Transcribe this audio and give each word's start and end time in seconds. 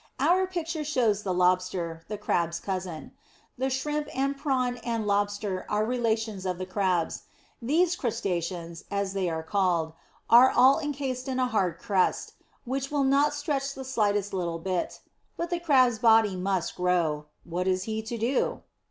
Our 0.17 0.47
picture 0.47 0.83
shows 0.83 1.21
the 1.21 1.31
Lobster, 1.31 2.01
the 2.07 2.17
Crab's 2.17 2.59
cousin. 2.59 3.11
The 3.59 3.69
Shrimp 3.69 4.07
and 4.17 4.35
Prawn 4.35 4.77
and 4.77 5.05
Lobster 5.05 5.63
are 5.69 5.85
relations 5.85 6.43
of 6.43 6.57
the 6.57 6.65
Crab; 6.65 7.13
these 7.61 7.95
crustaceans, 7.95 8.83
as 8.89 9.13
they 9.13 9.29
are 9.29 9.43
called, 9.43 9.93
are 10.27 10.49
all 10.49 10.79
cased 10.91 11.27
up 11.27 11.33
in 11.33 11.39
a 11.39 11.45
hard 11.49 11.77
crust, 11.77 12.33
which 12.65 12.89
will 12.89 13.03
not 13.03 13.35
stretch 13.35 13.75
the 13.75 13.85
slightest 13.85 14.33
little 14.33 14.57
bit. 14.57 15.01
But 15.37 15.51
the 15.51 15.59
Crab's 15.59 15.99
body 15.99 16.35
must 16.35 16.75
grow! 16.77 17.27
What 17.43 17.67
is 17.67 17.83
he 17.83 18.01
to 18.01 18.17
do? 18.17 18.63